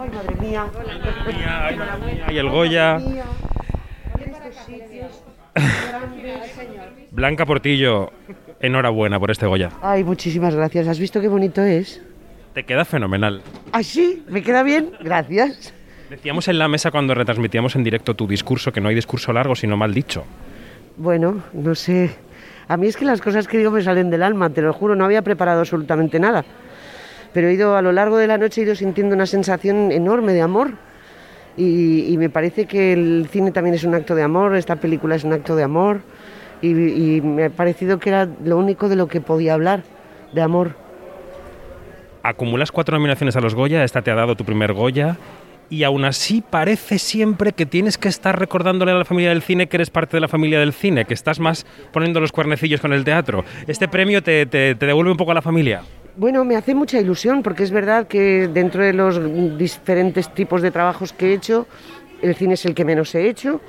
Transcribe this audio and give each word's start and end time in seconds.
Ay, 0.00 0.08
madre 0.08 0.34
mía. 0.40 0.64
Mía, 1.26 1.66
ay, 1.66 1.76
madre 1.76 2.14
mía, 2.14 2.32
Y 2.32 2.38
el 2.38 2.48
Goya. 2.48 2.98
Blanca 7.10 7.44
Portillo, 7.44 8.10
enhorabuena 8.60 9.20
por 9.20 9.30
este 9.30 9.44
Goya. 9.46 9.68
Ay, 9.82 10.02
muchísimas 10.02 10.54
gracias. 10.54 10.88
¿Has 10.88 10.98
visto 10.98 11.20
qué 11.20 11.28
bonito 11.28 11.62
es? 11.62 12.00
Te 12.54 12.64
queda 12.64 12.86
fenomenal. 12.86 13.42
¿Ah, 13.72 13.82
sí? 13.82 14.24
¿Me 14.28 14.42
queda 14.42 14.62
bien? 14.62 14.92
Gracias. 15.00 15.74
Decíamos 16.08 16.48
en 16.48 16.58
la 16.58 16.66
mesa 16.66 16.90
cuando 16.90 17.14
retransmitíamos 17.14 17.76
en 17.76 17.84
directo 17.84 18.14
tu 18.14 18.26
discurso 18.26 18.72
que 18.72 18.80
no 18.80 18.88
hay 18.88 18.94
discurso 18.94 19.34
largo, 19.34 19.54
sino 19.54 19.76
mal 19.76 19.92
dicho. 19.92 20.24
Bueno, 20.96 21.42
no 21.52 21.74
sé. 21.74 22.16
A 22.68 22.78
mí 22.78 22.86
es 22.86 22.96
que 22.96 23.04
las 23.04 23.20
cosas 23.20 23.46
que 23.46 23.58
digo 23.58 23.70
me 23.70 23.82
salen 23.82 24.08
del 24.08 24.22
alma, 24.22 24.48
te 24.48 24.62
lo 24.62 24.72
juro, 24.72 24.96
no 24.96 25.04
había 25.04 25.20
preparado 25.20 25.60
absolutamente 25.60 26.18
nada. 26.18 26.44
Pero 27.32 27.48
he 27.48 27.52
ido 27.54 27.76
a 27.76 27.82
lo 27.82 27.92
largo 27.92 28.16
de 28.16 28.26
la 28.26 28.38
noche, 28.38 28.60
he 28.60 28.64
ido 28.64 28.74
sintiendo 28.74 29.14
una 29.14 29.26
sensación 29.26 29.92
enorme 29.92 30.32
de 30.32 30.42
amor. 30.42 30.72
Y, 31.56 32.06
y 32.12 32.16
me 32.16 32.30
parece 32.30 32.66
que 32.66 32.92
el 32.92 33.28
cine 33.30 33.50
también 33.50 33.74
es 33.74 33.84
un 33.84 33.94
acto 33.94 34.14
de 34.14 34.22
amor, 34.22 34.56
esta 34.56 34.76
película 34.76 35.14
es 35.16 35.24
un 35.24 35.32
acto 35.32 35.56
de 35.56 35.62
amor. 35.62 36.00
Y, 36.62 36.68
y 37.16 37.20
me 37.20 37.44
ha 37.46 37.50
parecido 37.50 37.98
que 37.98 38.10
era 38.10 38.28
lo 38.44 38.56
único 38.58 38.88
de 38.88 38.96
lo 38.96 39.08
que 39.08 39.20
podía 39.20 39.54
hablar, 39.54 39.82
de 40.32 40.42
amor. 40.42 40.74
Acumulas 42.22 42.70
cuatro 42.70 42.96
nominaciones 42.98 43.34
a 43.36 43.40
los 43.40 43.54
Goya, 43.54 43.82
esta 43.82 44.02
te 44.02 44.10
ha 44.10 44.14
dado 44.14 44.36
tu 44.36 44.44
primer 44.44 44.72
Goya. 44.72 45.16
Y 45.70 45.84
aún 45.84 46.04
así 46.04 46.42
parece 46.42 46.98
siempre 46.98 47.52
que 47.52 47.64
tienes 47.64 47.96
que 47.96 48.08
estar 48.08 48.36
recordándole 48.38 48.90
a 48.90 48.96
la 48.96 49.04
familia 49.04 49.30
del 49.30 49.40
cine 49.40 49.68
que 49.68 49.76
eres 49.76 49.88
parte 49.88 50.16
de 50.16 50.20
la 50.20 50.26
familia 50.28 50.58
del 50.58 50.72
cine, 50.72 51.04
que 51.04 51.14
estás 51.14 51.38
más 51.38 51.64
poniendo 51.92 52.18
los 52.20 52.32
cuernecillos 52.32 52.80
con 52.80 52.92
el 52.92 53.04
teatro. 53.04 53.44
¿Este 53.68 53.86
premio 53.86 54.20
te, 54.20 54.46
te- 54.46 54.74
te 54.74 54.86
devuelve 54.86 55.12
un 55.12 55.16
poco 55.16 55.30
a 55.30 55.34
la 55.34 55.42
familia? 55.42 55.82
Bueno, 56.16 56.44
me 56.44 56.56
hace 56.56 56.74
mucha 56.74 56.98
ilusión 56.98 57.42
porque 57.42 57.62
es 57.62 57.70
verdad 57.70 58.06
que 58.06 58.48
dentro 58.48 58.82
de 58.82 58.92
los 58.92 59.20
diferentes 59.56 60.32
tipos 60.34 60.60
de 60.60 60.70
trabajos 60.70 61.12
que 61.12 61.30
he 61.30 61.34
hecho, 61.34 61.66
el 62.20 62.34
cine 62.34 62.54
es 62.54 62.64
el 62.66 62.74
que 62.74 62.84
menos 62.84 63.14
he 63.14 63.28
hecho 63.28 63.60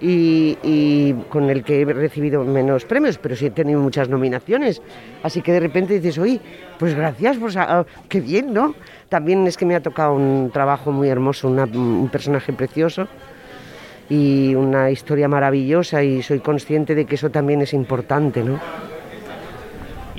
y, 0.00 1.14
con 1.30 1.48
el 1.50 1.64
que 1.64 1.82
he 1.82 1.84
recibido 1.84 2.44
menos 2.44 2.84
premios, 2.84 3.18
pero 3.18 3.34
sí 3.34 3.46
he 3.46 3.50
tenido 3.50 3.80
muchas 3.80 4.08
nominaciones. 4.08 4.82
Así 5.22 5.40
que 5.42 5.52
de 5.52 5.60
repente 5.60 5.94
dices, 5.94 6.18
oye, 6.18 6.40
pues 6.78 6.94
gracias, 6.94 7.38
pues 7.38 7.56
ah, 7.56 7.84
qué 8.08 8.20
bien, 8.20 8.52
¿no? 8.52 8.74
También 9.08 9.46
es 9.46 9.56
que 9.56 9.66
me 9.66 9.74
ha 9.74 9.80
tocado 9.80 10.14
un 10.14 10.50
trabajo 10.52 10.92
muy 10.92 11.08
hermoso, 11.08 11.48
un 11.48 12.08
personaje 12.12 12.52
precioso 12.52 13.08
y 14.08 14.54
una 14.54 14.90
historia 14.90 15.28
maravillosa 15.28 16.02
y 16.02 16.22
soy 16.22 16.40
consciente 16.40 16.94
de 16.94 17.06
que 17.06 17.14
eso 17.14 17.30
también 17.30 17.62
es 17.62 17.72
importante, 17.72 18.42
¿no? 18.44 18.60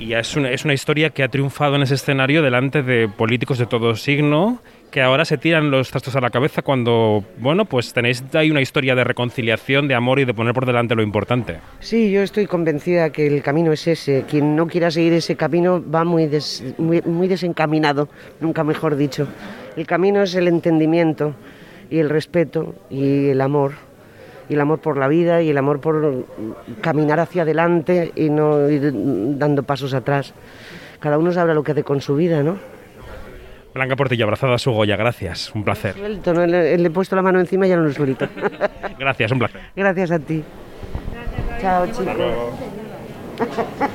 Y 0.02 0.14
es 0.14 0.34
una, 0.34 0.74
historia 0.74 1.10
que 1.10 1.22
ha 1.22 1.28
triunfado 1.28 1.76
en 1.76 1.82
ese 1.82 1.94
escenario 1.94 2.42
delante 2.42 2.82
de 2.82 3.06
políticos 3.06 3.58
de 3.58 3.66
todo 3.66 3.94
signo, 3.94 4.60
que 4.90 5.00
ahora 5.00 5.24
se 5.24 5.38
tiran 5.38 5.70
los 5.70 5.92
trastos 5.92 6.16
a 6.16 6.20
la 6.20 6.30
cabeza 6.30 6.62
cuando, 6.62 7.24
bueno, 7.38 7.66
pues 7.66 7.92
tenéis 7.92 8.24
ahí 8.34 8.50
una 8.50 8.60
historia 8.60 8.96
de 8.96 9.04
reconciliación, 9.04 9.86
de 9.86 9.94
amor 9.94 10.18
y 10.18 10.24
de 10.24 10.34
poner 10.34 10.54
por 10.54 10.66
delante 10.66 10.96
lo 10.96 11.04
importante. 11.04 11.60
Sí, 11.78 12.10
yo 12.10 12.20
estoy 12.22 12.46
convencida 12.48 13.10
que 13.10 13.28
el 13.28 13.44
camino 13.44 13.70
es 13.70 13.86
ese. 13.86 14.24
Quien 14.28 14.56
no 14.56 14.66
quiera 14.66 14.90
seguir 14.90 15.12
ese 15.12 15.36
camino 15.36 15.80
va 15.88 16.02
muy 16.02 16.26
desencaminado, 16.26 18.08
nunca 18.40 18.64
mejor 18.64 18.96
dicho. 18.96 19.28
El 19.76 19.86
camino 19.86 20.24
es 20.24 20.34
el 20.34 20.48
entendimiento 20.48 21.36
y 21.90 22.00
el 22.00 22.10
respeto 22.10 22.74
y 22.90 23.28
el 23.28 23.40
amor. 23.40 23.91
Y 24.48 24.54
el 24.54 24.60
amor 24.60 24.80
por 24.80 24.96
la 24.96 25.08
vida 25.08 25.42
y 25.42 25.50
el 25.50 25.58
amor 25.58 25.80
por 25.80 26.26
caminar 26.80 27.20
hacia 27.20 27.42
adelante 27.42 28.12
y 28.14 28.28
no 28.28 28.68
ir 28.68 28.92
dando 29.38 29.62
pasos 29.62 29.94
atrás. 29.94 30.34
Cada 31.00 31.18
uno 31.18 31.32
sabrá 31.32 31.54
lo 31.54 31.62
que 31.62 31.72
hace 31.72 31.84
con 31.84 32.00
su 32.00 32.16
vida, 32.16 32.42
¿no? 32.42 32.56
Blanca 33.74 33.96
Portillo, 33.96 34.24
abrazada 34.24 34.54
a 34.54 34.58
su 34.58 34.70
Goya, 34.72 34.96
gracias, 34.96 35.54
un 35.54 35.64
placer. 35.64 35.94
Suelto, 35.94 36.34
¿no? 36.34 36.46
Le, 36.46 36.76
le 36.76 36.86
he 36.86 36.90
puesto 36.90 37.16
la 37.16 37.22
mano 37.22 37.40
encima 37.40 37.66
y 37.66 37.70
ya 37.70 37.76
no 37.76 37.84
lo 37.84 37.92
suelto. 37.92 38.28
Gracias, 38.98 39.32
un 39.32 39.38
placer. 39.38 39.62
Gracias 39.74 40.10
a 40.10 40.18
ti. 40.18 40.44
Chao, 41.60 41.86
chicos. 41.86 42.16